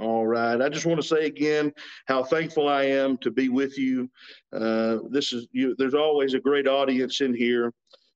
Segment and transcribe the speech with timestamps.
[0.00, 0.60] All right.
[0.60, 1.72] I just want to say again
[2.06, 4.10] how thankful I am to be with you.
[4.52, 5.74] Uh, this is you.
[5.78, 7.72] There's always a great audience in here.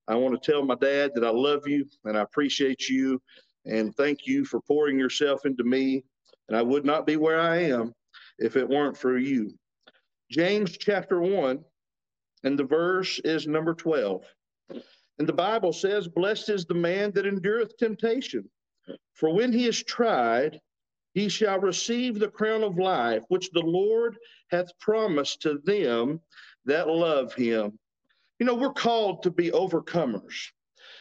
[0.09, 3.21] I want to tell my dad that I love you and I appreciate you
[3.65, 6.05] and thank you for pouring yourself into me.
[6.49, 7.95] And I would not be where I am
[8.39, 9.53] if it weren't for you.
[10.31, 11.65] James chapter 1,
[12.45, 14.23] and the verse is number 12.
[15.19, 18.49] And the Bible says, Blessed is the man that endureth temptation,
[19.15, 20.61] for when he is tried,
[21.15, 24.17] he shall receive the crown of life, which the Lord
[24.51, 26.21] hath promised to them
[26.65, 27.79] that love him.
[28.39, 30.51] You know, we're called to be overcomers.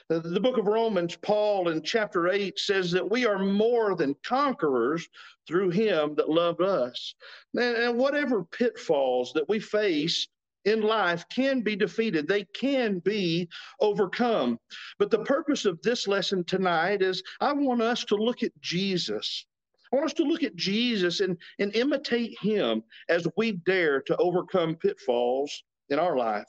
[0.10, 5.08] The book of Romans, Paul in chapter 8 says that we are more than conquerors
[5.48, 7.14] through him that loved us.
[7.56, 10.28] And whatever pitfalls that we face
[10.66, 13.48] in life can be defeated, they can be
[13.80, 14.58] overcome.
[14.98, 19.46] But the purpose of this lesson tonight is I want us to look at Jesus.
[19.92, 24.18] I want us to look at Jesus and, and imitate him as we dare to
[24.18, 26.48] overcome pitfalls in our life.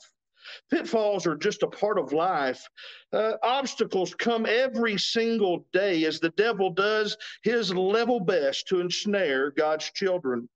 [0.71, 2.67] Pitfalls are just a part of life.
[3.13, 9.51] Uh, obstacles come every single day as the devil does his level best to ensnare
[9.51, 10.49] God's children.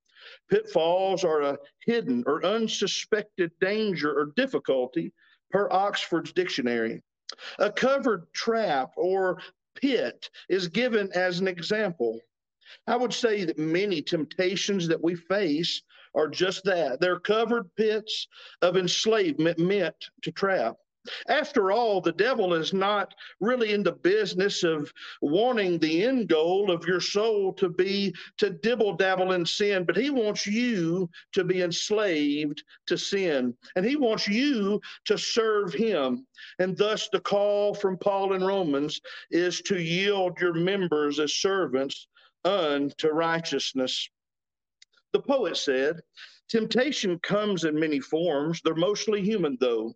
[0.49, 5.13] Pitfalls are a hidden or unsuspected danger or difficulty
[5.51, 7.03] per Oxford's dictionary.
[7.59, 9.39] A covered trap or
[9.75, 12.19] pit is given as an example.
[12.87, 15.81] I would say that many temptations that we face
[16.15, 16.99] are just that.
[16.99, 18.27] They're covered pits
[18.61, 20.75] of enslavement meant to trap.
[21.27, 26.71] After all, the devil is not really in the business of wanting the end goal
[26.71, 31.43] of your soul to be to dibble dabble in sin, but he wants you to
[31.43, 33.55] be enslaved to sin.
[33.75, 36.25] And he wants you to serve him.
[36.57, 38.99] And thus, the call from Paul in Romans
[39.29, 42.07] is to yield your members as servants
[42.45, 44.07] unto righteousness.
[45.11, 46.01] The poet said,
[46.47, 48.61] Temptation comes in many forms.
[48.63, 49.95] They're mostly human, though.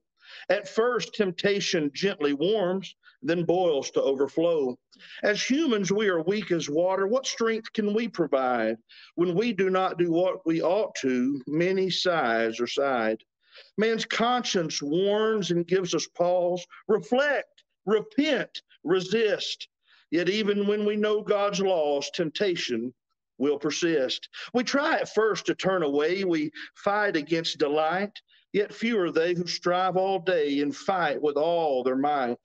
[0.50, 4.77] At first, temptation gently warms, then boils to overflow.
[5.23, 7.08] As humans, we are weak as water.
[7.08, 8.77] What strength can we provide?
[9.15, 13.23] When we do not do what we ought to, many sighs are sighed.
[13.77, 16.65] Man's conscience warns and gives us pause.
[16.88, 19.67] Reflect, repent, resist.
[20.11, 22.93] Yet, even when we know God's laws, temptation
[23.37, 24.27] will persist.
[24.53, 28.11] We try at first to turn away, we fight against delight,
[28.52, 32.39] yet few are they who strive all day and fight with all their might.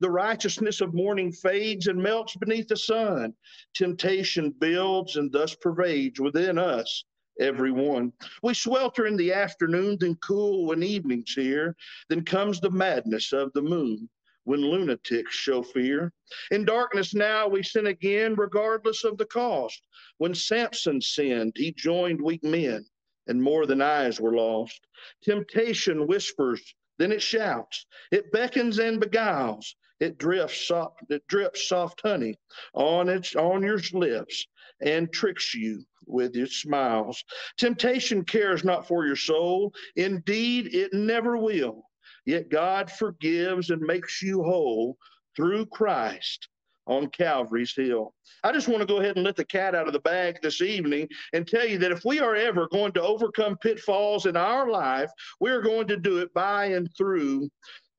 [0.00, 3.34] The righteousness of morning fades and melts beneath the sun.
[3.74, 7.04] Temptation builds and thus pervades within us
[7.40, 8.12] every one.
[8.42, 11.76] We swelter in the afternoon, then cool when evening's here.
[12.08, 14.08] Then comes the madness of the moon
[14.44, 16.12] when lunatics show fear.
[16.50, 19.82] In darkness now we sin again, regardless of the cost.
[20.18, 22.86] When Samson sinned, he joined weak men,
[23.26, 24.86] and more than eyes were lost.
[25.22, 27.86] Temptation whispers, then it shouts.
[28.12, 29.76] It beckons and beguiles.
[30.00, 32.34] It drifts soft, it drips soft honey
[32.74, 34.46] on its on your lips
[34.80, 37.24] and tricks you with its smiles.
[37.56, 39.72] Temptation cares not for your soul.
[39.96, 41.84] Indeed, it never will.
[42.26, 44.96] Yet God forgives and makes you whole
[45.36, 46.48] through Christ
[46.86, 48.14] on Calvary's Hill.
[48.42, 50.60] I just want to go ahead and let the cat out of the bag this
[50.60, 54.68] evening and tell you that if we are ever going to overcome pitfalls in our
[54.68, 57.48] life, we're going to do it by and through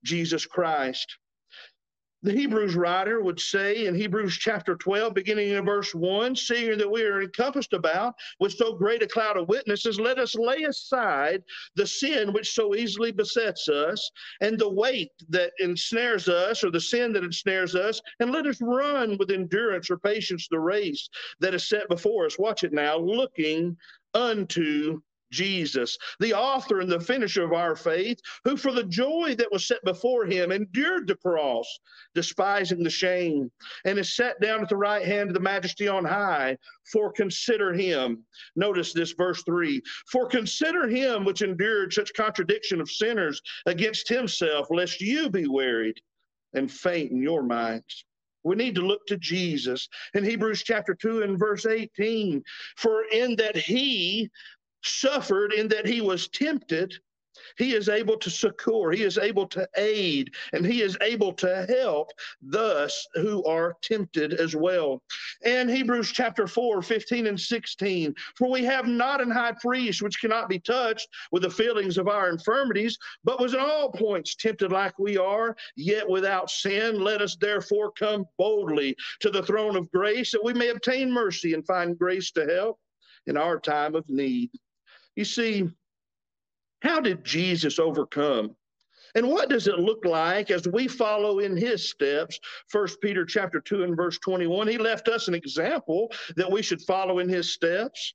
[0.03, 1.17] Jesus Christ.
[2.25, 6.89] The Hebrews writer would say in Hebrews chapter 12, beginning in verse 1, seeing that
[6.89, 11.43] we are encompassed about with so great a cloud of witnesses, let us lay aside
[11.75, 14.09] the sin which so easily besets us
[14.41, 18.59] and the weight that ensnares us, or the sin that ensnares us, and let us
[18.59, 21.07] run with endurance or patience the race
[21.41, 22.39] that is set before us.
[22.39, 23.77] Watch it now, looking
[24.15, 24.99] unto
[25.35, 29.67] Jesus, the author and the finisher of our faith, who for the joy that was
[29.67, 31.67] set before him endured the cross,
[32.13, 33.51] despising the shame,
[33.83, 36.57] and is set down at the right hand of the majesty on high.
[36.91, 38.25] For consider him.
[38.55, 44.67] Notice this verse 3 For consider him which endured such contradiction of sinners against himself,
[44.69, 45.99] lest you be wearied
[46.53, 48.05] and faint in your minds.
[48.45, 49.89] We need to look to Jesus.
[50.13, 52.43] In Hebrews chapter 2 and verse 18,
[52.77, 54.29] for in that he
[54.85, 56.93] suffered in that he was tempted,
[57.57, 61.65] He is able to succor, he is able to aid, and he is able to
[61.67, 62.11] help
[62.41, 65.01] thus who are tempted as well.
[65.43, 70.19] And Hebrews chapter 4, 15 and 16, for we have not an high priest which
[70.19, 74.71] cannot be touched with the feelings of our infirmities, but was in all points tempted
[74.71, 77.01] like we are, yet without sin.
[77.01, 81.53] Let us therefore come boldly to the throne of grace that we may obtain mercy
[81.53, 82.79] and find grace to help
[83.27, 84.51] in our time of need.
[85.15, 85.69] You see,
[86.81, 88.55] how did Jesus overcome?
[89.15, 92.37] And what does it look like as we follow in his steps?
[92.67, 94.67] First Peter chapter 2 and verse 21.
[94.67, 98.13] He left us an example that we should follow in his steps.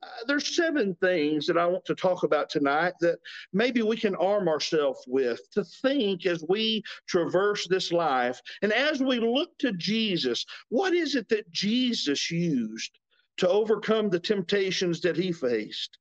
[0.00, 3.18] Uh, there's seven things that I want to talk about tonight that
[3.52, 8.40] maybe we can arm ourselves with to think as we traverse this life.
[8.62, 12.96] And as we look to Jesus, what is it that Jesus used
[13.38, 15.98] to overcome the temptations that he faced?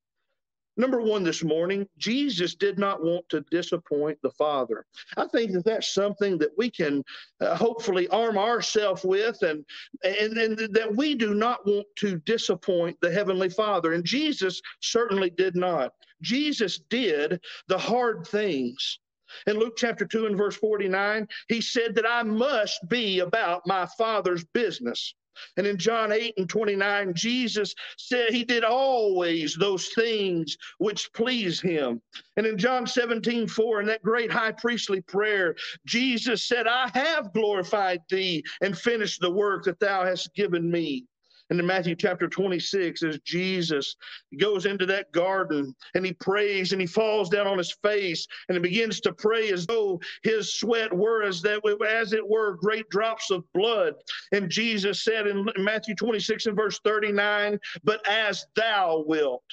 [0.79, 4.85] Number one this morning, Jesus did not want to disappoint the Father.
[5.17, 7.03] I think that that's something that we can
[7.41, 9.65] uh, hopefully arm ourselves with, and,
[10.03, 13.93] and, and that we do not want to disappoint the Heavenly Father.
[13.93, 15.93] And Jesus certainly did not.
[16.21, 18.99] Jesus did the hard things.
[19.47, 23.87] In Luke chapter 2 and verse 49, he said that I must be about my
[23.97, 25.15] Father's business.
[25.57, 31.61] And in John 8 and 29, Jesus said he did always those things which please
[31.61, 32.01] him.
[32.35, 35.55] And in John 17, 4, in that great high priestly prayer,
[35.85, 41.05] Jesus said, I have glorified thee and finished the work that thou hast given me.
[41.49, 43.95] And in Matthew chapter 26, as Jesus
[44.39, 48.55] goes into that garden and he prays and he falls down on his face and
[48.55, 52.89] he begins to pray as though his sweat were as that as it were great
[52.89, 53.93] drops of blood.
[54.31, 59.43] And Jesus said in Matthew 26 and verse 39, but as thou wilt.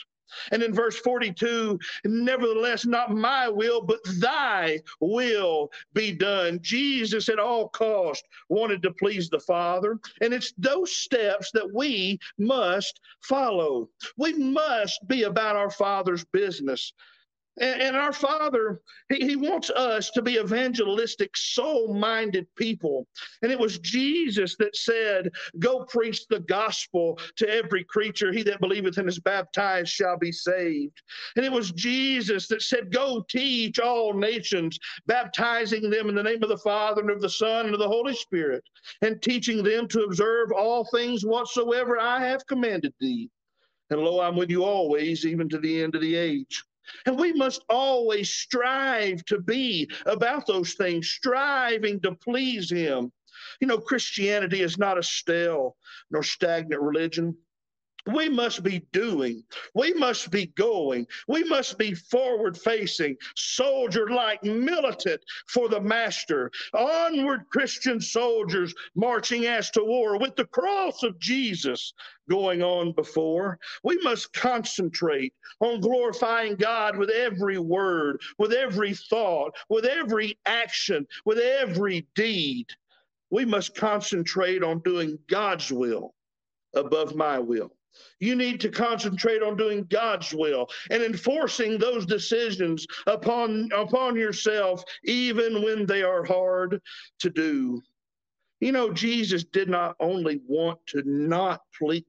[0.53, 6.59] And in verse 42, nevertheless, not my will, but thy will be done.
[6.63, 9.99] Jesus, at all cost, wanted to please the Father.
[10.21, 13.89] And it's those steps that we must follow.
[14.17, 16.93] We must be about our Father's business.
[17.61, 23.07] And, and our Father, he, he wants us to be evangelistic, soul minded people.
[23.43, 28.33] And it was Jesus that said, Go preach the gospel to every creature.
[28.33, 31.01] He that believeth and is baptized shall be saved.
[31.37, 36.43] And it was Jesus that said, Go teach all nations, baptizing them in the name
[36.43, 38.65] of the Father and of the Son and of the Holy Spirit,
[39.03, 43.31] and teaching them to observe all things whatsoever I have commanded thee.
[43.91, 46.65] And lo, I'm with you always, even to the end of the age.
[47.07, 53.13] And we must always strive to be about those things, striving to please Him.
[53.61, 55.77] You know, Christianity is not a stale
[56.11, 57.37] nor stagnant religion.
[58.13, 59.45] We must be doing.
[59.75, 61.07] We must be going.
[61.27, 66.51] We must be forward facing, soldier like, militant for the master.
[66.75, 71.95] Onward, Christian soldiers marching as to war with the cross of Jesus
[72.29, 73.59] going on before.
[73.83, 81.07] We must concentrate on glorifying God with every word, with every thought, with every action,
[81.25, 82.67] with every deed.
[83.31, 86.15] We must concentrate on doing God's will
[86.75, 87.73] above my will.
[88.21, 94.83] You need to concentrate on doing God's will and enforcing those decisions upon, upon yourself,
[95.05, 96.81] even when they are hard
[97.21, 97.83] to do.
[98.61, 101.61] You know, Jesus did not only want to not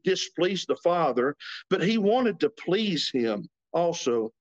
[0.03, 1.35] displease the Father,
[1.69, 4.31] but he wanted to please him also.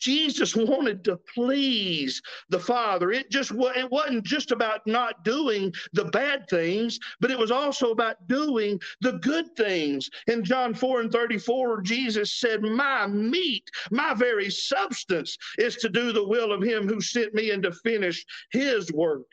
[0.00, 3.10] Jesus wanted to please the Father.
[3.10, 7.90] It just it wasn't just about not doing the bad things, but it was also
[7.90, 10.08] about doing the good things.
[10.26, 16.12] In John 4 and 34, Jesus said, My meat, my very substance is to do
[16.12, 19.26] the will of him who sent me and to finish his work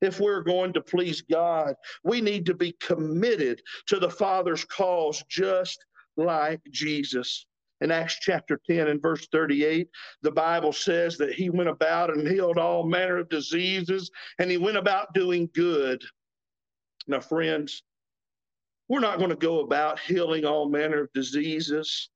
[0.00, 1.74] if we're going to please God.
[2.02, 5.84] We need to be committed to the Father's cause just
[6.16, 7.46] like Jesus.
[7.84, 9.90] In Acts chapter 10 and verse 38,
[10.22, 14.56] the Bible says that he went about and healed all manner of diseases, and he
[14.56, 16.02] went about doing good.
[17.06, 17.82] Now, friends,
[18.88, 22.08] we're not going to go about healing all manner of diseases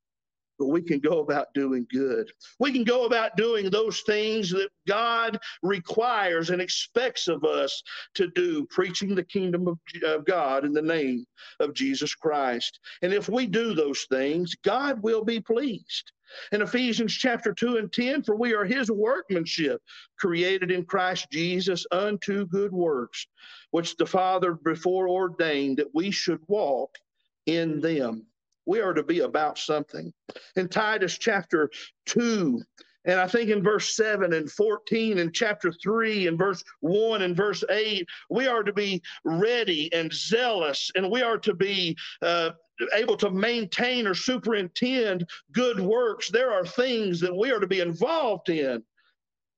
[0.58, 2.30] but we can go about doing good.
[2.58, 7.82] We can go about doing those things that God requires and expects of us
[8.14, 11.24] to do, preaching the kingdom of, of God in the name
[11.60, 12.80] of Jesus Christ.
[13.02, 16.12] And if we do those things, God will be pleased.
[16.52, 19.80] In Ephesians chapter 2 and 10, for we are his workmanship,
[20.18, 23.26] created in Christ Jesus unto good works,
[23.70, 26.98] which the Father before ordained that we should walk
[27.46, 28.26] in them.
[28.68, 30.12] We are to be about something.
[30.54, 31.70] In Titus chapter
[32.04, 32.62] 2
[33.06, 37.34] And I think in verse 7 and 14 and chapter 3 and verse 1 and
[37.34, 42.50] verse 8, we are to be ready and zealous, and we are to be uh,
[42.92, 46.28] able to maintain or superintend good works.
[46.30, 48.82] There are things that we are to be involved in,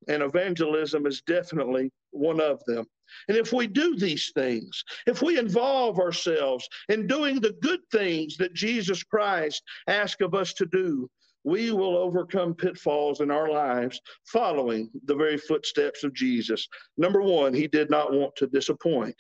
[0.06, 2.86] and evangelism is definitely one of them.
[3.28, 8.36] And if we do these things, if we involve ourselves in doing the good things
[8.36, 11.08] that Jesus Christ asked of us to do,
[11.44, 16.68] we will overcome pitfalls in our lives following the very footsteps of Jesus.
[16.98, 19.16] Number one, he did not want to disappoint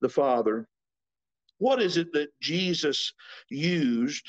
[0.00, 0.68] the Father.
[1.58, 3.12] What is it that Jesus
[3.48, 4.28] used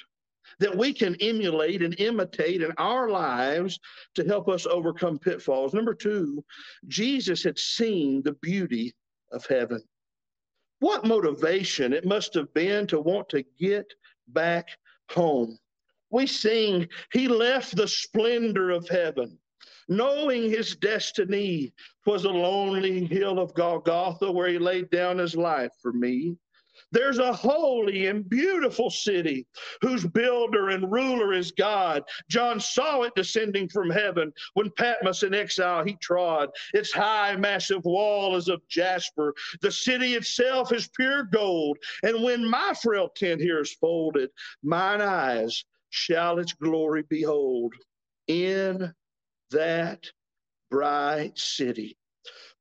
[0.60, 3.79] that we can emulate and imitate in our lives
[4.15, 5.74] to help us overcome pitfalls?
[5.74, 6.43] Number two,
[6.88, 8.93] Jesus had seen the beauty
[9.34, 9.84] of heaven.
[10.80, 13.94] What motivation it must have been to want to get
[14.28, 14.68] back
[15.10, 15.58] home
[16.13, 19.40] we sing, He left the splendor of heaven,
[19.90, 21.74] knowing his destiny
[22.06, 26.38] was the lonely hill of Golgotha where he laid down his life for me.
[26.94, 29.48] There's a holy and beautiful city
[29.82, 32.04] whose builder and ruler is God.
[32.30, 36.50] John saw it descending from heaven when Patmos in exile he trod.
[36.76, 39.34] Its high, massive wall is of jasper.
[39.62, 41.80] The city itself is pure gold.
[42.04, 44.30] And when my frail tent here is folded,
[44.62, 47.74] mine eyes shall its glory behold
[48.28, 48.94] in
[49.50, 50.12] that
[50.70, 51.98] bright city.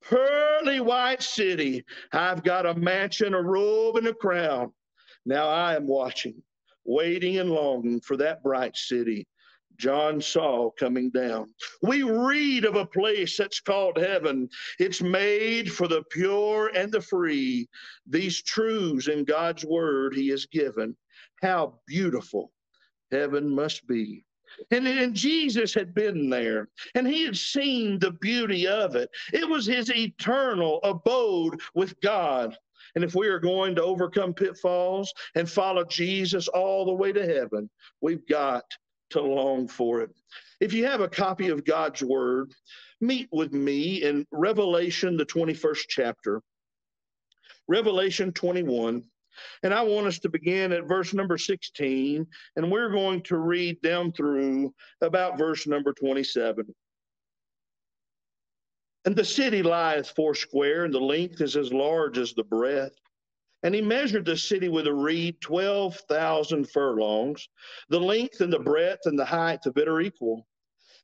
[0.02, 4.72] Pearly white city, I've got a mansion, a robe, and a crown.
[5.24, 6.42] Now I am watching,
[6.84, 9.26] waiting and longing for that bright city
[9.76, 11.52] John saw coming down.
[11.82, 14.48] We read of a place that's called heaven.
[14.78, 17.68] It's made for the pure and the free.
[18.06, 20.96] These truths in God's word he has given.
[21.42, 22.52] How beautiful
[23.10, 24.24] heaven must be.
[24.70, 29.10] And, and Jesus had been there and he had seen the beauty of it.
[29.32, 32.56] It was his eternal abode with God.
[32.94, 37.26] And if we are going to overcome pitfalls and follow Jesus all the way to
[37.26, 38.64] heaven, we've got
[39.10, 40.10] to long for it.
[40.60, 42.52] If you have a copy of God's Word,
[43.00, 46.42] meet with me in Revelation, the 21st chapter.
[47.68, 49.02] Revelation 21.
[49.62, 53.80] And I want us to begin at verse number 16, and we're going to read
[53.82, 56.66] down through about verse number 27.
[59.04, 62.96] And the city lieth foursquare, and the length is as large as the breadth.
[63.64, 67.48] And he measured the city with a reed, 12,000 furlongs.
[67.88, 70.46] The length and the breadth and the height of it are equal.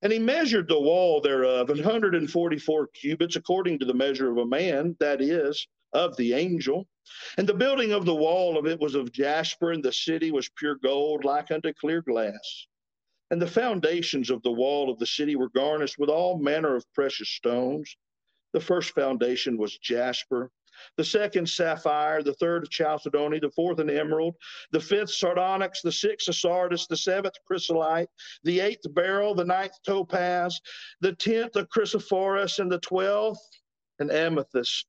[0.02, 4.96] And he measured the wall thereof, 144 cubits, according to the measure of a man,
[5.00, 6.86] that is, of the angel.
[7.36, 10.50] And the building of the wall of it was of jasper, and the city was
[10.56, 12.66] pure gold, like unto clear glass.
[13.30, 16.92] And the foundations of the wall of the city were garnished with all manner of
[16.94, 17.96] precious stones.
[18.52, 20.50] The first foundation was jasper,
[20.96, 24.36] the second sapphire, the third chalcedony, the fourth an emerald,
[24.70, 28.08] the fifth sardonyx, the sixth a sardis, the seventh chrysolite,
[28.44, 30.60] the eighth beryl, the ninth topaz,
[31.00, 33.40] the tenth a chrysoprase, and the twelfth
[33.98, 34.86] an amethyst.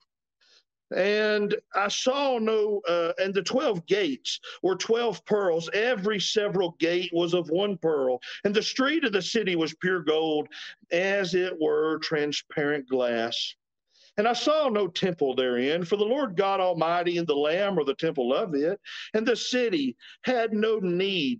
[0.95, 5.69] And I saw no, uh, and the 12 gates were 12 pearls.
[5.73, 8.19] Every several gate was of one pearl.
[8.43, 10.47] And the street of the city was pure gold,
[10.91, 13.55] as it were transparent glass.
[14.17, 17.85] And I saw no temple therein, for the Lord God Almighty and the Lamb are
[17.85, 18.79] the temple of it.
[19.13, 21.39] And the city had no need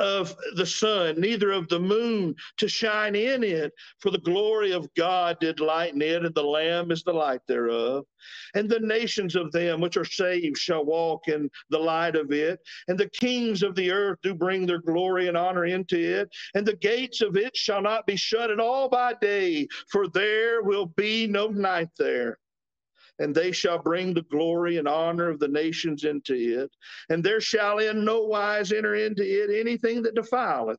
[0.00, 3.72] of the sun, neither of the moon to shine in it.
[4.00, 8.06] For the glory of God did lighten it, and the Lamb is the light thereof.
[8.54, 12.60] And the nations of them which are saved shall walk in the light of it.
[12.88, 16.28] And the kings of the earth do bring their glory and honor into it.
[16.54, 20.62] And the gates of it shall not be shut at all by day, for there
[20.62, 22.38] will be no night there
[23.20, 26.70] and they shall bring the glory and honor of the nations into it.
[27.10, 30.78] And there shall in no wise enter into it anything that defileth,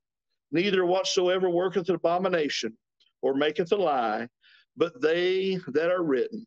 [0.51, 2.75] neither whatsoever worketh an abomination
[3.21, 4.27] or maketh a lie,
[4.75, 6.45] but they that are written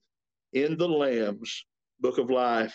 [0.53, 1.65] in the Lamb's
[2.01, 2.75] book of life.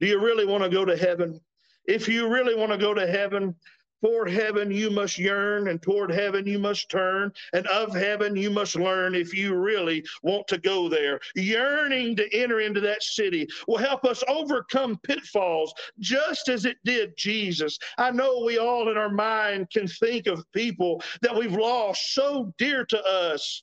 [0.00, 1.40] Do you really want to go to heaven?
[1.86, 3.54] If you really want to go to heaven,
[4.00, 8.50] for heaven you must yearn, and toward heaven you must turn, and of heaven you
[8.50, 11.18] must learn if you really want to go there.
[11.34, 17.16] Yearning to enter into that city will help us overcome pitfalls just as it did
[17.16, 17.78] Jesus.
[17.98, 22.52] I know we all in our mind can think of people that we've lost so
[22.58, 23.62] dear to us.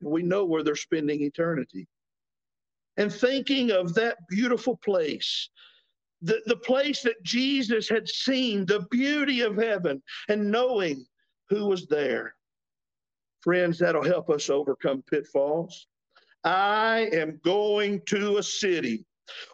[0.00, 1.86] and We know where they're spending eternity.
[2.96, 5.48] And thinking of that beautiful place
[6.24, 11.04] the, the place that Jesus had seen, the beauty of heaven, and knowing
[11.50, 12.34] who was there.
[13.42, 15.86] Friends, that'll help us overcome pitfalls.
[16.42, 19.04] I am going to a city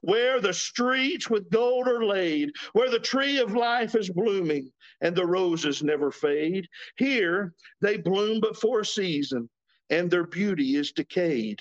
[0.02, 5.14] where the streets with gold are laid, where the tree of life is blooming and
[5.14, 6.68] the roses never fade.
[6.96, 9.50] Here they bloom but for a season,
[9.90, 11.58] and their beauty is decayed.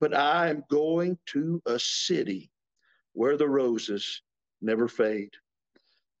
[0.00, 2.50] But I am going to a city
[3.14, 4.20] where the roses
[4.64, 5.32] never fade.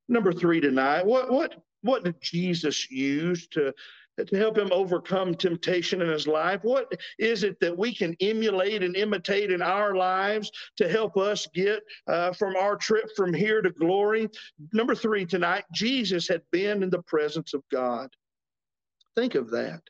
[0.08, 3.72] Number three tonight, what what what did Jesus use to
[4.16, 6.60] to help him overcome temptation in his life?
[6.62, 11.48] What is it that we can emulate and imitate in our lives to help us
[11.52, 14.28] get uh, from our trip from here to glory?
[14.72, 18.08] Number three tonight, Jesus had been in the presence of God.
[19.16, 19.80] Think of that.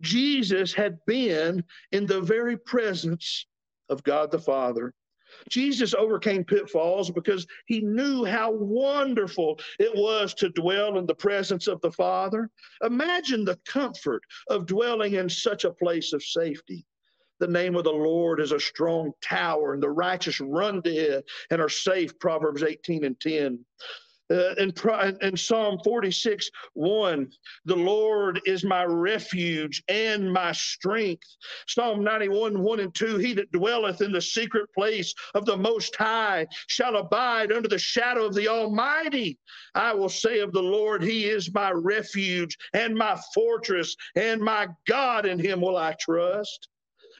[0.00, 3.46] Jesus had been in the very presence
[3.88, 4.92] of God the Father.
[5.48, 11.66] Jesus overcame pitfalls because he knew how wonderful it was to dwell in the presence
[11.66, 12.50] of the Father.
[12.84, 16.86] Imagine the comfort of dwelling in such a place of safety.
[17.40, 21.24] The name of the Lord is a strong tower, and the righteous run to it
[21.50, 22.16] and are safe.
[22.20, 23.64] Proverbs 18 and 10.
[24.30, 24.72] Uh, in,
[25.20, 27.30] in Psalm 46, 1,
[27.64, 31.36] the Lord is my refuge and my strength.
[31.66, 35.94] Psalm 91, 1 and 2, he that dwelleth in the secret place of the Most
[35.96, 39.38] High shall abide under the shadow of the Almighty.
[39.74, 44.68] I will say of the Lord, he is my refuge and my fortress, and my
[44.86, 46.68] God in him will I trust.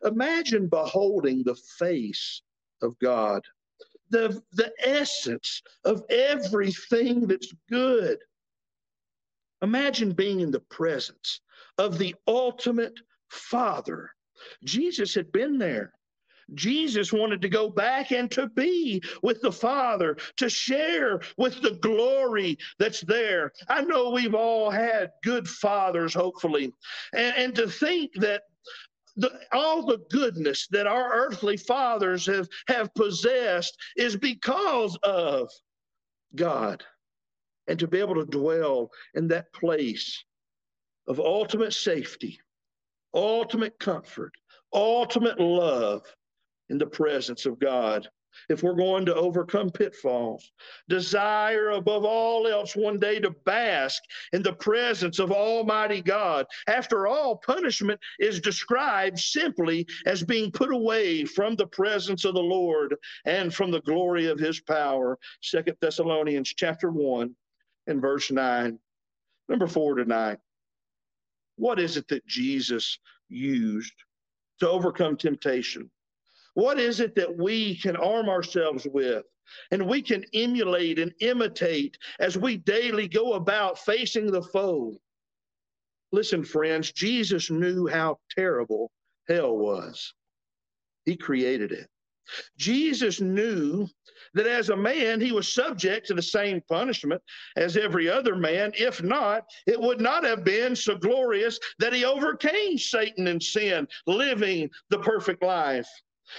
[0.04, 2.42] Imagine beholding the face
[2.80, 3.42] of God
[4.12, 8.18] the, the essence of everything that's good.
[9.62, 11.40] Imagine being in the presence
[11.78, 12.98] of the ultimate
[13.30, 14.10] Father.
[14.64, 15.92] Jesus had been there.
[16.54, 21.78] Jesus wanted to go back and to be with the Father, to share with the
[21.80, 23.52] glory that's there.
[23.68, 26.74] I know we've all had good fathers, hopefully,
[27.14, 28.42] and, and to think that
[29.16, 35.50] the, all the goodness that our earthly fathers have, have possessed is because of
[36.34, 36.82] God.
[37.68, 40.24] And to be able to dwell in that place
[41.06, 42.40] of ultimate safety,
[43.14, 44.32] ultimate comfort,
[44.72, 46.02] ultimate love
[46.70, 48.08] in the presence of God
[48.48, 50.50] if we're going to overcome pitfalls.
[50.88, 56.46] Desire above all else one day to bask in the presence of Almighty God.
[56.66, 62.40] After all, punishment is described simply as being put away from the presence of the
[62.40, 65.18] Lord and from the glory of his power.
[65.40, 67.34] Second Thessalonians chapter 1
[67.86, 68.78] and verse 9.
[69.48, 70.38] Number four tonight.
[71.56, 73.94] What is it that Jesus used
[74.60, 75.90] to overcome temptation?
[76.54, 79.24] What is it that we can arm ourselves with?
[79.70, 84.96] And we can emulate and imitate as we daily go about facing the foe.
[86.10, 88.90] Listen, friends, Jesus knew how terrible
[89.28, 90.14] hell was.
[91.04, 91.88] He created it.
[92.56, 93.88] Jesus knew
[94.34, 97.20] that as a man, he was subject to the same punishment
[97.56, 98.72] as every other man.
[98.78, 103.88] If not, it would not have been so glorious that he overcame Satan and sin,
[104.06, 105.88] living the perfect life.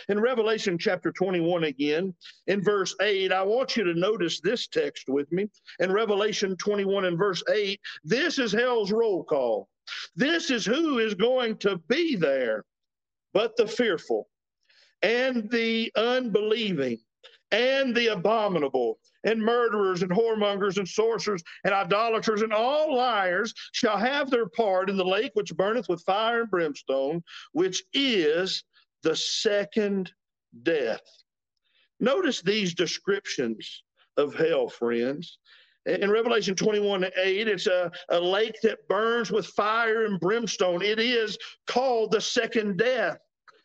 [0.09, 2.13] In Revelation chapter 21 again,
[2.47, 5.49] in verse 8, I want you to notice this text with me.
[5.79, 9.69] In Revelation 21 and verse 8, this is hell's roll call.
[10.15, 12.65] This is who is going to be there,
[13.33, 14.29] but the fearful
[15.01, 16.99] and the unbelieving
[17.51, 23.97] and the abominable and murderers and whoremongers and sorcerers and idolaters and all liars shall
[23.97, 28.63] have their part in the lake which burneth with fire and brimstone, which is
[29.03, 30.11] the second
[30.63, 31.03] death.
[31.99, 33.83] Notice these descriptions
[34.17, 35.37] of hell, friends.
[35.85, 40.81] In Revelation 21 8, it's a, a lake that burns with fire and brimstone.
[40.81, 41.37] It is
[41.67, 43.17] called the second death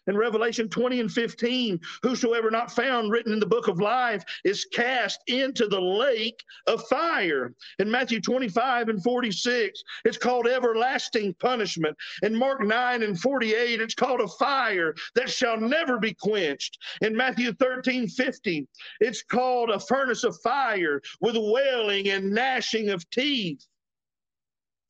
[0.09, 4.65] in Revelation 20 and 15, whosoever not found written in the book of life is
[4.73, 7.55] cast into the lake of fire.
[7.79, 11.97] In Matthew 25 and 46, it's called everlasting punishment.
[12.23, 16.79] In Mark 9 and 48, it's called a fire that shall never be quenched.
[17.03, 18.67] In Matthew 13, 50,
[19.01, 23.65] it's called a furnace of fire with wailing and gnashing of teeth.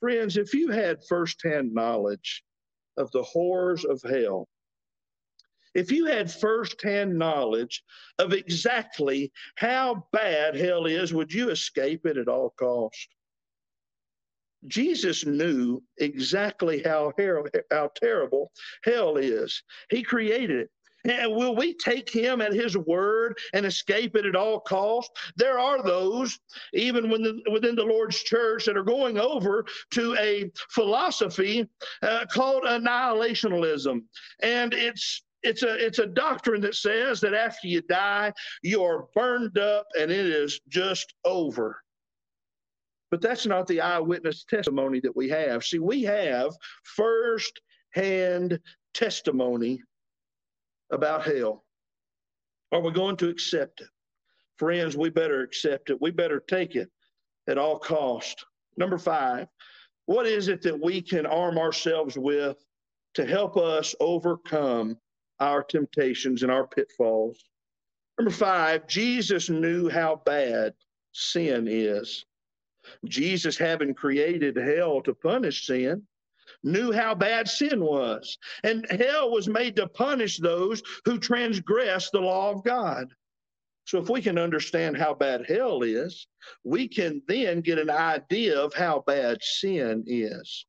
[0.01, 2.45] Friends, if you had firsthand knowledge
[2.97, 4.49] of the horrors of hell,
[5.79, 7.85] if you had firsthand knowledge
[8.19, 13.09] of exactly how bad hell is, would you escape it at all cost?
[14.67, 17.13] Jesus knew exactly how,
[17.71, 18.51] how terrible
[18.83, 19.63] hell is.
[19.89, 20.71] He created it.
[21.05, 25.13] And will we take him at his word and escape it at all costs?
[25.37, 26.41] There are those,
[26.75, 31.69] even within, within the Lord's church, that are going over to a philosophy
[32.03, 34.03] uh, called annihilationism.
[34.43, 39.59] And it's it's a it's a doctrine that says that after you die, you're burned
[39.59, 41.81] up and it is just over.
[43.11, 45.65] But that's not the eyewitness testimony that we have.
[45.65, 47.61] See, we have first
[47.93, 48.59] hand
[48.93, 49.81] testimony
[50.93, 51.65] about hell.
[52.73, 53.89] Are we going to accept it?
[54.59, 56.01] Friends, we better accept it.
[56.01, 56.91] We better take it
[57.49, 58.45] at all cost.
[58.77, 59.47] Number five,
[60.07, 62.57] what is it that we can arm ourselves with
[63.15, 64.99] to help us overcome
[65.41, 67.45] our temptations and our pitfalls?
[68.19, 70.75] Number five, Jesus knew how bad
[71.13, 72.25] sin is.
[73.05, 76.03] Jesus, having created hell to punish sin,
[76.63, 78.39] knew how bad sin was.
[78.65, 83.09] And hell was made to punish those who transgress the law of God.
[83.85, 86.27] So if we can understand how bad hell is,
[86.65, 90.67] we can then get an idea of how bad sin is.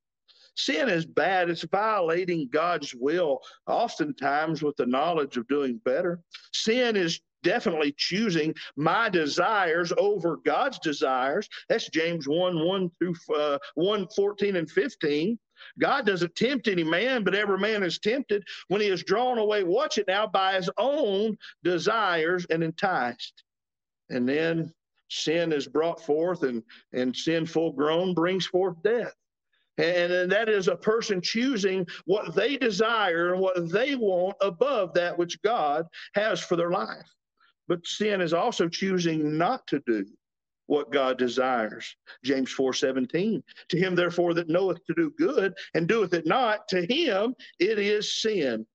[0.59, 1.49] Sin is bad.
[1.49, 6.19] It's violating God's will, oftentimes with the knowledge of doing better.
[6.51, 11.47] Sin is definitely choosing my desires over God's desires.
[11.69, 15.39] That's James 1 1 through uh, 1 14 and 15.
[15.79, 19.63] God doesn't tempt any man, but every man is tempted when he is drawn away,
[19.63, 23.45] watch it now, by his own desires and enticed.
[24.09, 24.73] And then
[25.09, 29.15] sin is brought forth, and, and sin full grown brings forth death.
[29.79, 35.17] And, that is a person choosing what they desire and what they want above that
[35.17, 37.09] which God has for their life.
[37.67, 40.05] But sin is also choosing not to do
[40.67, 41.95] what God desires.
[42.23, 43.41] James 4 17.
[43.69, 47.79] To him, therefore, that knoweth to do good and doeth it not, to him it
[47.79, 48.65] is sin.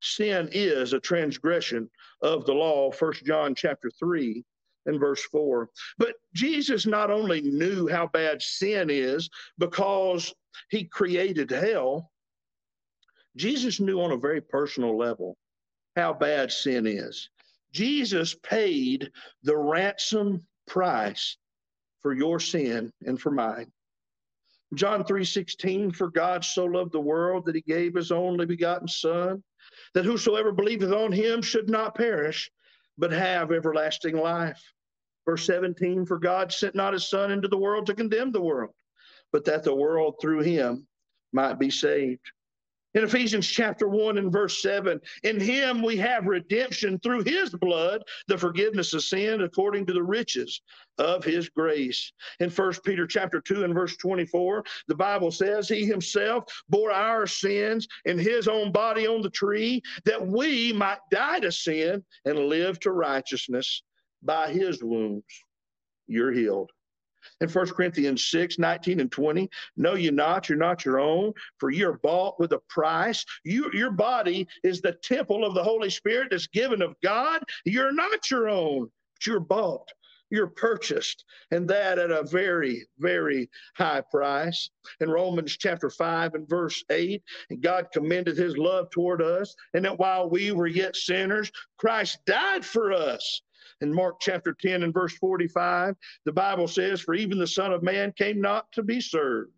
[0.00, 1.88] Sin is a transgression
[2.22, 2.90] of the law.
[2.90, 4.44] First John chapter 3
[4.86, 5.68] and verse 4.
[5.98, 10.34] But Jesus not only knew how bad sin is because
[10.70, 12.10] he created hell,
[13.36, 15.36] Jesus knew on a very personal level
[15.96, 17.28] how bad sin is.
[17.72, 19.10] Jesus paid
[19.42, 21.36] the ransom price
[22.00, 23.72] for your sin and for mine.
[24.74, 29.42] John 3:16 for God so loved the world that he gave his only begotten son
[29.94, 32.50] that whosoever believeth on him should not perish
[32.98, 34.62] but have everlasting life.
[35.24, 38.74] Verse 17 for God sent not his son into the world to condemn the world
[39.32, 40.86] but that the world through him
[41.32, 42.30] might be saved.
[42.94, 48.02] In Ephesians chapter 1 and verse 7, in him we have redemption through his blood,
[48.28, 50.60] the forgiveness of sin according to the riches
[50.98, 52.12] of his grace.
[52.40, 57.26] In 1 Peter chapter 2 and verse 24, the Bible says he himself bore our
[57.26, 62.38] sins in his own body on the tree that we might die to sin and
[62.38, 63.82] live to righteousness.
[64.22, 65.24] By his wounds
[66.06, 66.70] you're healed
[67.42, 69.50] in 1 Corinthians 6, 19 and 20.
[69.76, 73.24] Know you not, you're not your own, for you're bought with a price.
[73.44, 77.42] You, your body is the temple of the Holy Spirit that's given of God.
[77.64, 79.88] You're not your own, but you're bought.
[80.30, 84.70] You're purchased, and that at a very, very high price.
[85.00, 89.84] In Romans chapter 5 and verse 8, and God commended his love toward us, and
[89.84, 93.42] that while we were yet sinners, Christ died for us
[93.82, 97.82] in Mark chapter 10 and verse 45, the Bible says, For even the Son of
[97.82, 99.52] Man came not to be served,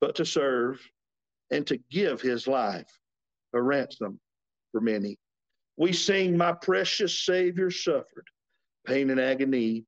[0.00, 0.80] but to serve
[1.50, 2.90] and to give his life
[3.54, 4.18] a ransom
[4.72, 5.16] for many.
[5.76, 8.26] We sing, My precious Savior suffered
[8.84, 9.84] pain and agony.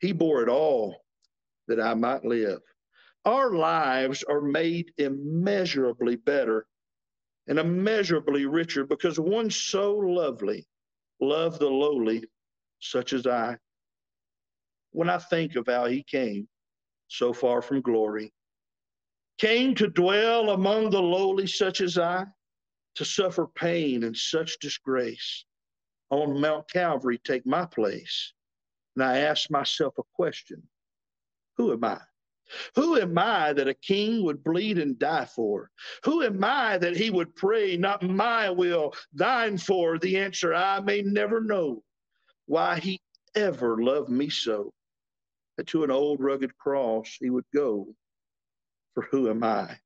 [0.00, 0.96] He bore it all
[1.68, 2.60] that I might live.
[3.24, 6.66] Our lives are made immeasurably better
[7.46, 10.66] and immeasurably richer because one so lovely
[11.20, 12.24] loved the lowly
[12.84, 13.56] such as I.
[14.92, 16.48] When I think of how he came
[17.08, 18.32] so far from glory,
[19.38, 22.26] came to dwell among the lowly such as I,
[22.96, 25.44] to suffer pain and such disgrace,
[26.10, 28.32] on Mount Calvary take my place.
[28.94, 30.62] And I ask myself a question
[31.56, 32.00] Who am I?
[32.76, 35.70] Who am I that a king would bleed and die for?
[36.04, 39.98] Who am I that he would pray, not my will, thine for?
[39.98, 41.82] The answer I may never know
[42.46, 43.00] why he
[43.34, 44.72] ever loved me so
[45.56, 47.86] that to an old rugged cross he would go.
[48.94, 49.76] For who am I?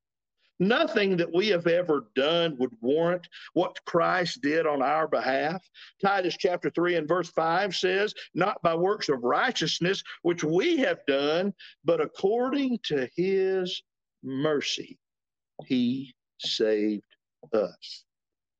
[0.60, 5.64] Nothing that we have ever done would warrant what Christ did on our behalf.
[6.02, 10.98] Titus chapter 3 and verse 5 says, Not by works of righteousness which we have
[11.06, 13.80] done, but according to his
[14.24, 14.98] mercy,
[15.64, 17.04] he saved
[17.52, 18.04] us.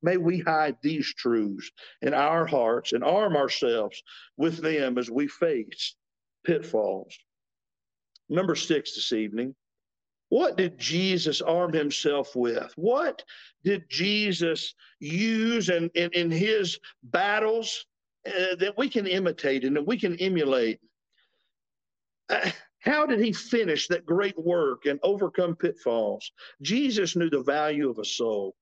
[0.02, 1.70] May we hide these truths
[2.02, 4.02] in our hearts and arm ourselves
[4.36, 5.96] with them as we face
[6.44, 7.16] pitfalls.
[8.28, 9.54] Number six this evening.
[10.28, 12.72] What did Jesus arm himself with?
[12.76, 13.22] What
[13.64, 17.86] did Jesus use in, in, in his battles
[18.26, 20.80] uh, that we can imitate and that we can emulate?
[22.28, 26.30] Uh, how did he finish that great work and overcome pitfalls?
[26.62, 28.54] Jesus knew the value of a soul.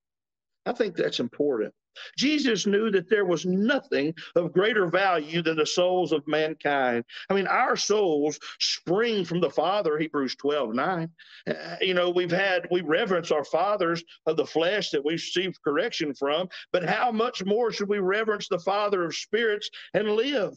[0.66, 1.72] I think that's important.
[2.16, 7.04] Jesus knew that there was nothing of greater value than the souls of mankind.
[7.30, 11.10] I mean, our souls spring from the Father, Hebrews 12 9.
[11.48, 15.56] Uh, you know, we've had, we reverence our fathers of the flesh that we received
[15.62, 20.52] correction from, but how much more should we reverence the Father of spirits and live?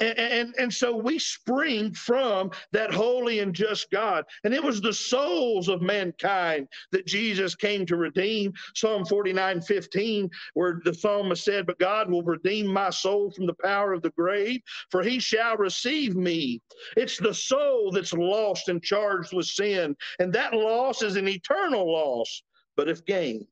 [0.00, 4.24] And, and, so we spring from that holy and just God.
[4.42, 8.52] And it was the souls of mankind that Jesus came to redeem.
[8.74, 13.54] Psalm 49 15, where the psalmist said, But God will redeem my soul from the
[13.62, 16.60] power of the grave, for he shall receive me.
[16.96, 19.96] It's the soul that's lost and charged with sin.
[20.18, 22.42] And that loss is an eternal loss,
[22.76, 23.46] but if gained.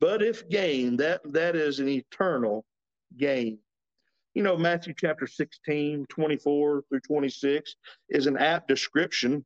[0.00, 2.64] But if gained, that, that is an eternal
[3.16, 3.58] gain.
[4.34, 7.76] You know, Matthew chapter 16, 24 through 26
[8.08, 9.44] is an apt description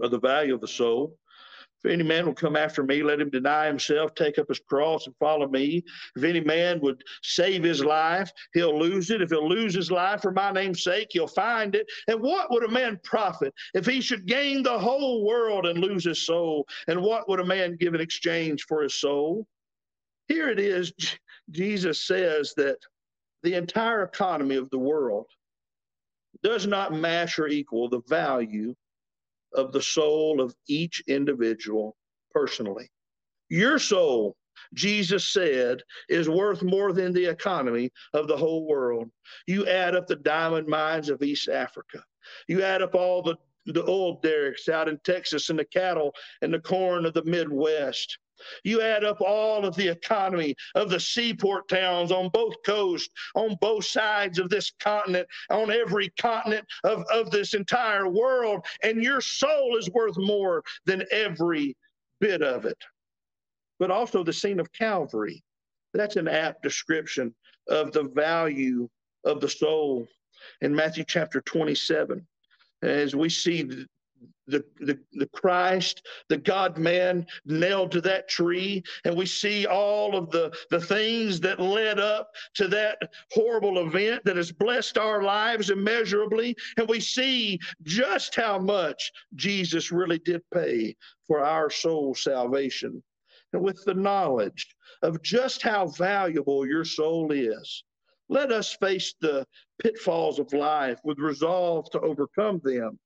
[0.00, 1.18] of the value of the soul.
[1.82, 5.06] If any man will come after me, let him deny himself, take up his cross,
[5.06, 5.84] and follow me.
[6.16, 9.20] If any man would save his life, he'll lose it.
[9.20, 11.86] If he'll lose his life for my name's sake, he'll find it.
[12.08, 16.04] And what would a man profit if he should gain the whole world and lose
[16.04, 16.66] his soul?
[16.88, 19.46] And what would a man give in exchange for his soul?
[20.28, 20.92] Here it is.
[21.50, 22.78] Jesus says that
[23.44, 25.26] the entire economy of the world
[26.42, 28.74] does not match or equal the value
[29.52, 31.94] of the soul of each individual
[32.32, 32.90] personally.
[33.50, 34.34] Your soul,
[34.72, 39.10] Jesus said, is worth more than the economy of the whole world.
[39.46, 42.02] You add up the diamond mines of East Africa,
[42.48, 46.52] you add up all the, the oil derricks out in Texas and the cattle and
[46.52, 48.18] the corn of the Midwest.
[48.64, 53.56] You add up all of the economy of the seaport towns on both coasts, on
[53.60, 59.20] both sides of this continent, on every continent of, of this entire world, and your
[59.20, 61.76] soul is worth more than every
[62.20, 62.78] bit of it.
[63.78, 65.42] But also the scene of Calvary.
[65.92, 67.34] That's an apt description
[67.68, 68.88] of the value
[69.24, 70.08] of the soul
[70.60, 72.26] in Matthew chapter 27
[72.82, 73.62] as we see
[74.46, 78.82] the, the, the Christ, the God man nailed to that tree.
[79.04, 82.98] And we see all of the, the things that led up to that
[83.32, 86.56] horrible event that has blessed our lives immeasurably.
[86.76, 93.02] And we see just how much Jesus really did pay for our soul salvation.
[93.52, 94.66] And with the knowledge
[95.02, 97.84] of just how valuable your soul is,
[98.28, 99.46] let us face the
[99.82, 102.98] pitfalls of life with resolve to overcome them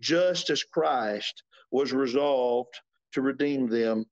[0.00, 2.74] just as Christ was resolved
[3.12, 4.04] to redeem them.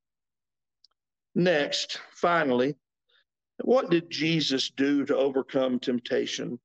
[1.35, 2.77] Next, finally,
[3.63, 6.59] what did Jesus do to overcome temptation?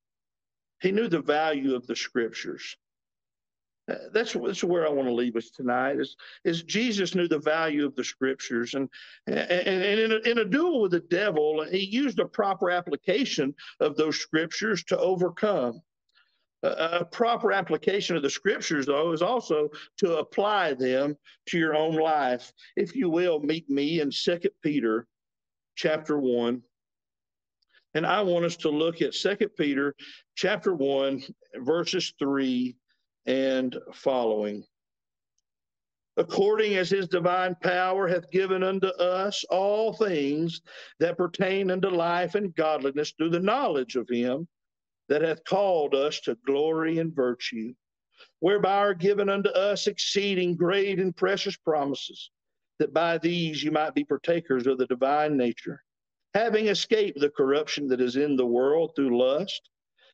[0.82, 2.78] He knew the value of the scriptures.
[3.90, 6.00] Uh, that's, that's where I want to leave us tonight.
[6.00, 8.90] Is, is Jesus knew the value of the scriptures, and
[9.28, 13.54] and, and in, a, in a duel with the devil, he used a proper application
[13.80, 15.82] of those scriptures to overcome
[16.64, 21.96] a proper application of the scriptures, though, is also to apply them to your own
[21.96, 22.52] life.
[22.76, 25.08] If you will, meet me in Second Peter
[25.76, 26.62] chapter 1.
[27.94, 29.96] And I want us to look at Second Peter
[30.36, 31.24] chapter 1,
[31.58, 32.76] verses 3
[33.26, 34.64] and following.
[36.18, 40.62] According as his divine power hath given unto us all things
[41.00, 44.48] that pertain unto life and godliness through the knowledge of him
[45.10, 47.74] that hath called us to glory and virtue,
[48.40, 52.32] whereby are given unto us exceeding great and precious promises,
[52.80, 55.84] that by these you might be partakers of the divine nature,
[56.34, 59.71] having escaped the corruption that is in the world through lust.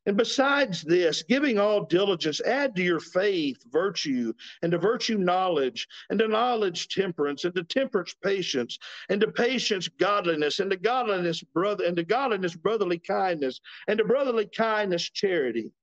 [0.07, 5.85] And besides this, giving all diligence, add to your faith virtue, and to virtue knowledge,
[6.09, 11.43] and to knowledge temperance, and to temperance patience, and to patience godliness, and to godliness
[11.43, 15.73] brother, and to godliness brotherly kindness, and to brotherly kindness charity.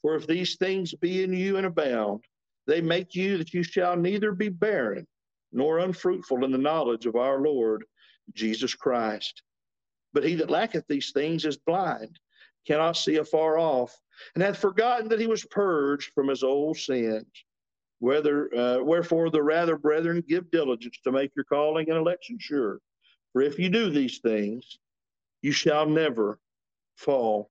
[0.00, 2.24] For if these things be in you and abound,
[2.66, 5.06] they make you that you shall neither be barren
[5.52, 7.84] nor unfruitful in the knowledge of our Lord
[8.32, 9.42] Jesus Christ.
[10.14, 12.18] But he that lacketh these things is blind
[12.66, 13.96] cannot see afar off,
[14.34, 17.26] and hath forgotten that he was purged from his old sins.
[17.98, 22.80] Whether, uh, wherefore, the rather, brethren, give diligence to make your calling and election sure.
[23.32, 24.78] For if you do these things,
[25.42, 26.38] you shall never
[26.96, 27.50] fall.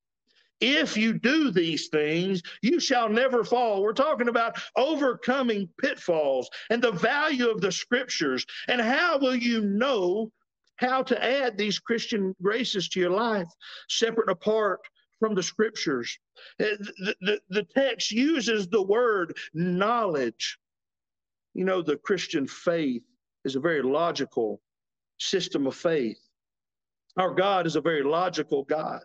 [0.61, 3.81] If you do these things, you shall never fall.
[3.81, 8.45] We're talking about overcoming pitfalls and the value of the scriptures.
[8.67, 10.31] And how will you know
[10.75, 13.47] how to add these Christian graces to your life,
[13.89, 14.79] separate apart
[15.19, 16.17] from the scriptures?
[16.59, 16.65] Uh,
[16.99, 20.57] the, the, the text uses the word knowledge.
[21.53, 23.03] You know, the Christian faith
[23.45, 24.61] is a very logical
[25.19, 26.19] system of faith.
[27.17, 29.03] Our God is a very logical God.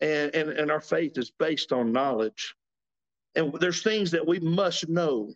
[0.00, 2.54] And, and, and our faith is based on knowledge.
[3.36, 5.32] And there's things that we must know,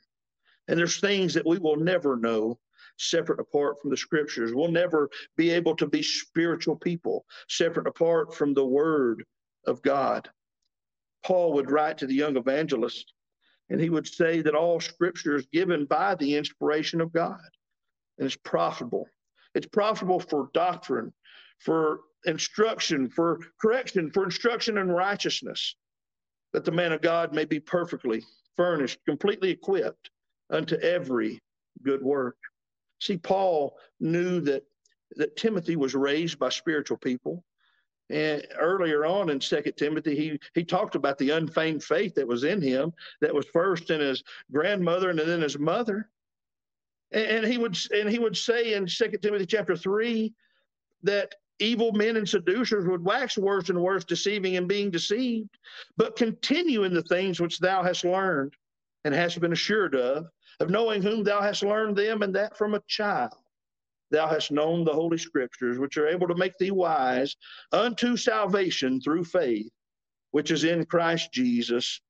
[0.68, 2.58] and there's things that we will never know
[2.96, 4.52] separate apart from the scriptures.
[4.54, 9.24] We'll never be able to be spiritual people separate apart from the word
[9.68, 10.28] of God.
[11.24, 13.12] Paul would write to the young evangelist,
[13.70, 17.40] and he would say that all scripture is given by the inspiration of God
[18.18, 19.08] and it's profitable.
[19.54, 21.12] It's profitable for doctrine,
[21.58, 25.76] for instruction, for correction, for instruction in righteousness,
[26.52, 28.22] that the man of God may be perfectly
[28.56, 30.10] furnished, completely equipped
[30.50, 31.40] unto every
[31.82, 32.36] good work.
[33.00, 34.64] See, Paul knew that,
[35.12, 37.44] that Timothy was raised by spiritual people.
[38.10, 42.44] And earlier on in Second Timothy, he he talked about the unfeigned faith that was
[42.44, 46.08] in him, that was first in his grandmother and then his mother.
[47.12, 50.32] And, and he would and he would say in Second Timothy chapter three
[51.02, 55.50] that evil men and seducers would wax worse and worse, deceiving and being deceived,
[55.96, 58.54] but continue in the things which thou hast learned
[59.04, 60.26] and hast been assured of,
[60.60, 63.34] of knowing whom thou hast learned them, and that from a child.
[64.10, 67.36] Thou hast known the holy scriptures, which are able to make thee wise
[67.72, 69.70] unto salvation through faith,
[70.30, 72.00] which is in Christ Jesus,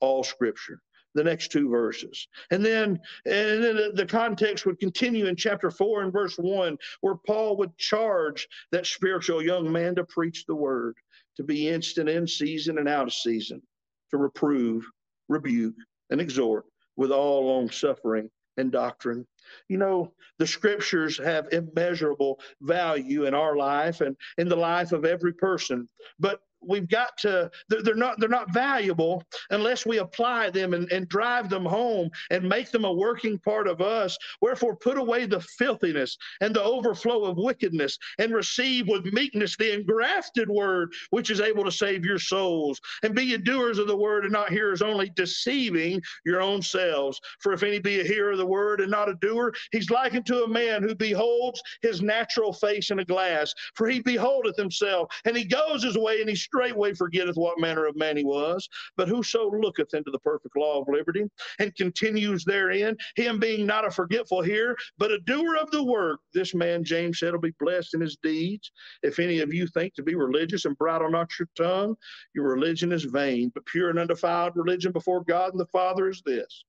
[0.00, 0.80] all scripture
[1.14, 2.28] the next two verses.
[2.50, 7.16] And then, and then the context would continue in chapter four and verse one, where
[7.26, 10.94] Paul would charge that spiritual young man to preach the word,
[11.36, 13.62] to be instant in season and out of season,
[14.10, 14.84] to reprove,
[15.28, 15.74] rebuke,
[16.10, 16.66] and exhort
[16.96, 19.26] with all long suffering and doctrine.
[19.68, 25.04] You know, the scriptures have immeasurable value in our life and in the life of
[25.04, 25.88] every person.
[26.18, 31.08] But we've got to they're not they're not valuable unless we apply them and, and
[31.08, 34.16] drive them home and make them a working part of us.
[34.40, 39.74] Wherefore put away the filthiness and the overflow of wickedness and receive with meekness the
[39.74, 42.80] engrafted word which is able to save your souls.
[43.02, 47.20] And be ye doers of the word and not hearers only deceiving your own selves.
[47.40, 50.26] For if any be a hearer of the word and not a doer he's likened
[50.26, 53.54] to a man who beholds his natural face in a glass.
[53.74, 57.86] For he beholdeth himself and he goes his way and he straightway forgetteth what manner
[57.86, 58.68] of man he was.
[58.96, 61.24] But whoso looketh into the perfect law of liberty
[61.58, 66.20] and continues therein, him being not a forgetful hearer, but a doer of the work,
[66.34, 68.70] this man, James said, will be blessed in his deeds.
[69.02, 71.96] If any of you think to be religious and bridle not your tongue,
[72.34, 73.50] your religion is vain.
[73.54, 76.64] But pure and undefiled religion before God and the Father is this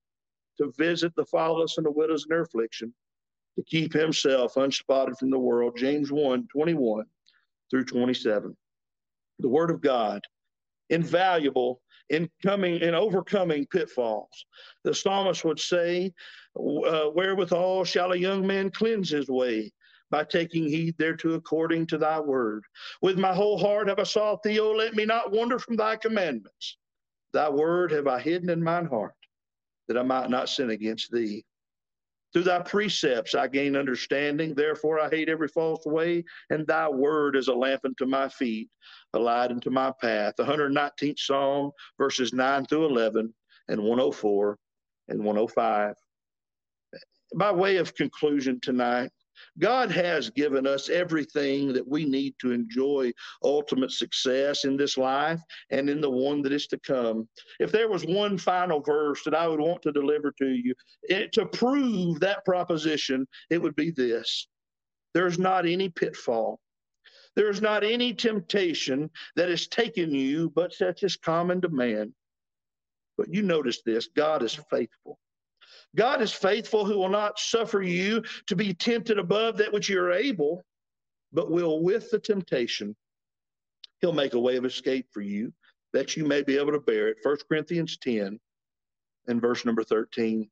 [0.58, 2.92] to visit the fatherless and the widows in their affliction,
[3.56, 5.76] to keep himself unspotted from the world.
[5.76, 7.04] James 1 21
[7.70, 8.54] through 27
[9.40, 10.22] the Word of God,
[10.88, 14.46] invaluable in coming in overcoming pitfalls.
[14.84, 16.12] The psalmist would say,
[16.56, 19.72] uh, "Wherewithal shall a young man cleanse his way."
[20.10, 22.64] By taking heed thereto according to thy word.
[23.00, 25.94] With my whole heart have I sought thee, O let me not wander from thy
[25.94, 26.78] commandments.
[27.32, 29.14] Thy word have I hidden in mine heart,
[29.86, 31.44] that I might not sin against thee.
[32.32, 34.54] Through thy precepts I gain understanding.
[34.54, 38.68] Therefore I hate every false way, and thy word is a lamp unto my feet,
[39.14, 40.34] a light unto my path.
[40.36, 43.34] The 119th Psalm, verses 9 through 11,
[43.68, 44.58] and 104
[45.08, 45.94] and 105.
[47.36, 49.10] By way of conclusion tonight,
[49.58, 53.12] God has given us everything that we need to enjoy
[53.44, 57.28] ultimate success in this life and in the one that is to come.
[57.58, 61.32] If there was one final verse that I would want to deliver to you it,
[61.32, 64.48] to prove that proposition, it would be this
[65.12, 66.60] there's not any pitfall.
[67.36, 72.12] There's not any temptation that has taken you but such as common to man.
[73.16, 75.19] But you notice this God is faithful.
[75.96, 80.00] God is faithful, who will not suffer you to be tempted above that which you
[80.00, 80.62] are able,
[81.32, 82.94] but will with the temptation,
[84.00, 85.52] he'll make a way of escape for you
[85.92, 87.16] that you may be able to bear it.
[87.22, 88.38] 1 Corinthians 10
[89.26, 90.48] and verse number 13.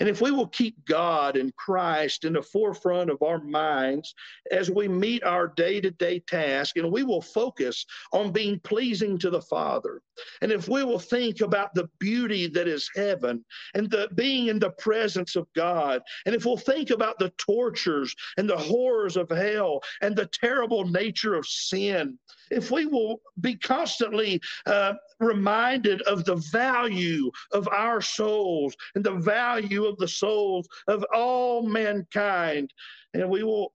[0.00, 4.14] And if we will keep God and Christ in the forefront of our minds
[4.50, 9.18] as we meet our day to day task, and we will focus on being pleasing
[9.18, 10.02] to the Father,
[10.42, 13.44] and if we will think about the beauty that is heaven
[13.74, 18.14] and the being in the presence of God, and if we'll think about the tortures
[18.36, 22.18] and the horrors of hell and the terrible nature of sin,
[22.50, 29.16] if we will be constantly uh, reminded of the value of our souls and the
[29.16, 32.72] value of the souls of all mankind,
[33.14, 33.72] and we will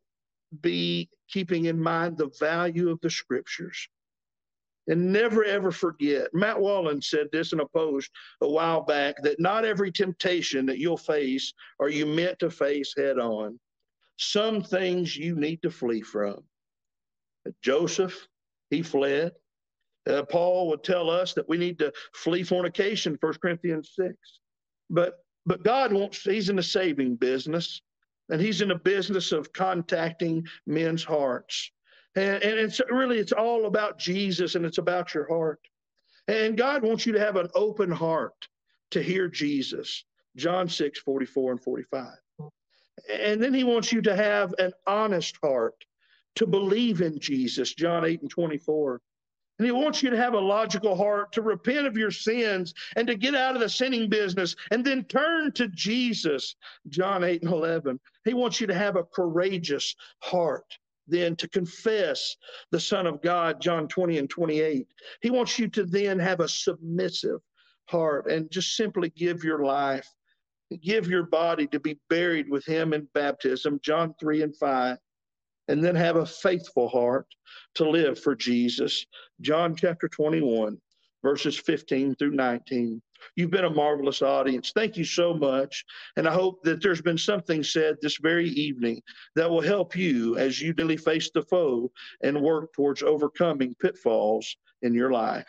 [0.62, 3.88] be keeping in mind the value of the scriptures.
[4.88, 6.28] And never ever forget.
[6.34, 10.78] Matt Wallen said this in a post a while back that not every temptation that
[10.78, 13.58] you'll face are you meant to face head on.
[14.18, 16.44] Some things you need to flee from.
[17.62, 18.28] Joseph,
[18.70, 19.32] he fled.
[20.08, 24.16] Uh, Paul would tell us that we need to flee fornication, 1 Corinthians 6.
[24.90, 27.82] But but God wants, He's in the saving business,
[28.30, 31.72] and He's in the business of contacting men's hearts.
[32.16, 35.60] And, and it's really it's all about Jesus and it's about your heart.
[36.28, 38.48] And God wants you to have an open heart
[38.92, 40.06] to hear Jesus.
[40.36, 42.08] John 6, 44 and 45.
[43.12, 45.76] And then he wants you to have an honest heart
[46.36, 49.02] to believe in Jesus, John 8 and 24.
[49.64, 53.08] And he wants you to have a logical heart to repent of your sins and
[53.08, 56.58] to get out of the sinning business and then turn to Jesus,
[56.90, 57.98] John 8 and 11.
[58.26, 60.66] He wants you to have a courageous heart
[61.08, 62.36] then to confess
[62.72, 64.86] the Son of God, John 20 and 28.
[65.22, 67.40] He wants you to then have a submissive
[67.86, 70.10] heart and just simply give your life,
[70.82, 74.98] give your body to be buried with Him in baptism, John 3 and 5
[75.68, 77.28] and then have a faithful heart
[77.76, 79.06] to live for Jesus.
[79.42, 80.78] John chapter 21,
[81.24, 83.02] verses 15 through 19.
[83.36, 84.72] You've been a marvelous audience.
[84.76, 85.86] Thank you so much.
[86.18, 89.02] And I hope that there's been something said this very evening
[89.36, 91.90] that will help you as you daily face the foe
[92.22, 95.48] and work towards overcoming pitfalls in your life.